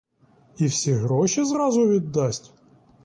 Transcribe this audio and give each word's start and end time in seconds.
І 0.57 0.65
всі 0.65 0.93
гроші 0.93 1.43
зразу 1.45 1.87
віддасть? 1.89 2.53